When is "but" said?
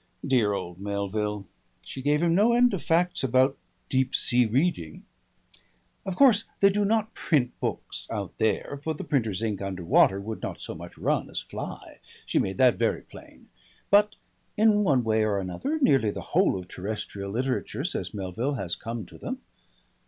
13.91-14.15